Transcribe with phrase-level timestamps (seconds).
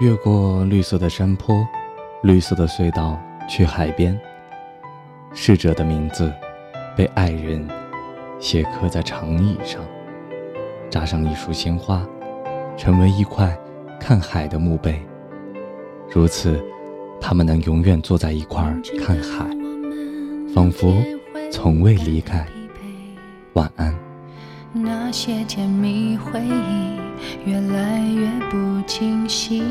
[0.00, 1.62] 越过绿色的山坡，
[2.22, 4.18] 绿色的隧道去海边。
[5.34, 6.32] 逝者的名字
[6.96, 7.68] 被爱人
[8.38, 9.82] 写刻在长椅上，
[10.88, 12.02] 扎上一束鲜花，
[12.78, 13.54] 成为一块
[14.00, 14.98] 看海的墓碑。
[16.10, 16.58] 如此，
[17.20, 19.46] 他们能永远坐在一块儿看海，
[20.54, 20.94] 仿佛
[21.52, 22.46] 从未离开。
[23.52, 23.94] 晚安。
[24.72, 27.09] 那些甜蜜回忆
[27.44, 28.56] 越来越不
[28.86, 29.62] 清晰，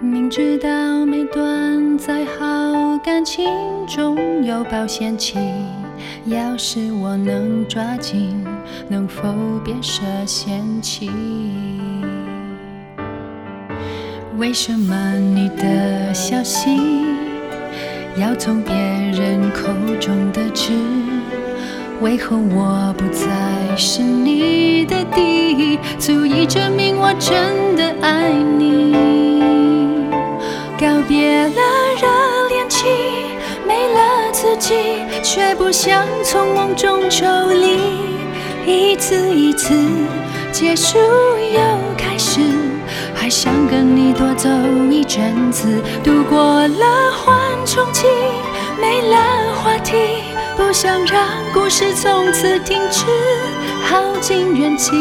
[0.00, 3.46] 明知道每段再好感情
[3.86, 5.38] 总有保鲜期，
[6.26, 8.44] 要是我能抓紧，
[8.88, 9.34] 能否
[9.64, 11.10] 别设限期？
[14.36, 16.68] 为什么你的消息？
[18.16, 20.72] 要从别人口中得知，
[22.04, 28.92] 为何我不再是你的第一，足以证明我真的爱你。
[30.78, 31.62] 告别了
[31.98, 32.84] 热恋期，
[33.66, 34.74] 没了自己，
[35.22, 37.78] 却不想从梦中抽离，
[38.66, 39.74] 一次一次
[40.52, 41.60] 结束又
[41.96, 42.38] 开始。
[43.14, 44.50] 还想跟你多走
[44.90, 47.34] 一阵子，度过了缓
[47.64, 48.06] 冲期，
[48.78, 49.16] 没了
[49.54, 49.96] 话题，
[50.56, 53.04] 不想让故事从此停止。
[53.84, 54.92] 耗尽元气，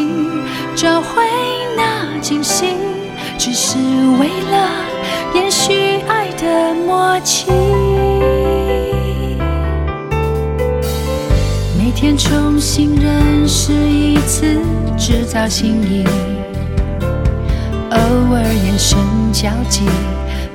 [0.76, 1.24] 找回
[1.78, 2.76] 那惊喜，
[3.38, 3.78] 只是
[4.20, 4.70] 为了
[5.34, 7.52] 延续爱的默契。
[11.78, 14.58] 每天重新认识一次，
[14.98, 16.04] 制造心意。
[17.92, 17.98] 偶
[18.36, 18.98] 尔眼神
[19.32, 19.86] 交集，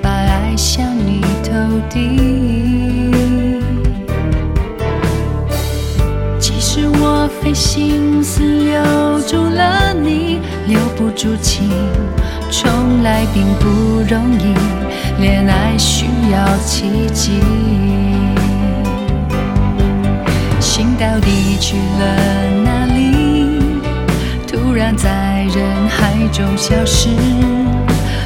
[0.02, 1.50] 把爱向你投
[1.88, 2.37] 递。
[10.98, 11.70] 不住情，
[12.50, 14.52] 从来并不容易。
[15.20, 17.40] 恋爱需要奇迹，
[20.58, 22.16] 心到底去了
[22.64, 23.62] 哪里？
[24.44, 27.10] 突然在人海中消失，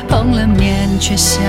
[0.08, 1.42] 碰了面却像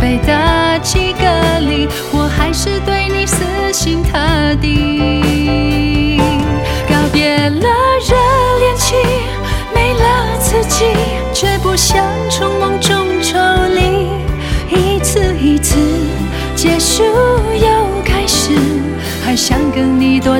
[0.00, 4.29] 被打击隔离，我还是对你死心塌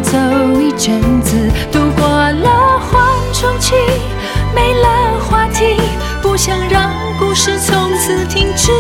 [0.03, 0.19] 走
[0.61, 1.37] 一阵子，
[1.71, 3.01] 度过了缓
[3.33, 3.75] 冲期。
[4.55, 5.77] 没了话题，
[6.23, 8.73] 不想让故事从此停止。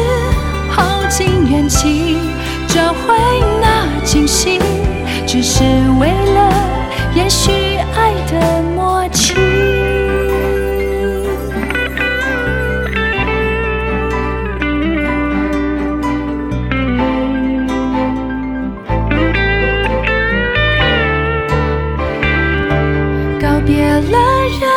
[23.90, 24.70] 告别了热。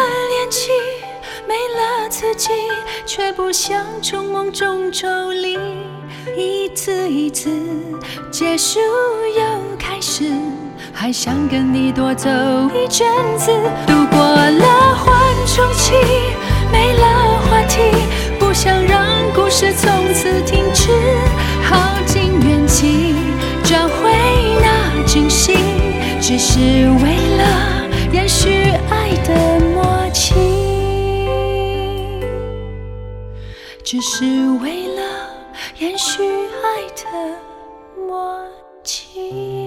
[2.10, 2.50] 自己
[3.06, 5.58] 却不想从梦中抽离，
[6.38, 7.50] 一次一次
[8.32, 10.32] 结束又开始，
[10.94, 12.30] 还想跟你多走
[12.74, 13.08] 一阵
[13.38, 13.52] 子。
[13.86, 15.14] 度过了缓
[15.46, 15.94] 冲期，
[16.72, 17.82] 没了话题，
[18.40, 20.92] 不想让故事从此停止。
[21.64, 23.16] 耗尽元气，
[23.64, 24.14] 找回
[24.62, 25.58] 那惊喜，
[26.22, 27.73] 只是为了
[33.94, 35.30] 只是为了
[35.78, 36.24] 延续
[36.64, 37.38] 爱的
[38.08, 38.44] 默
[38.84, 39.63] 契。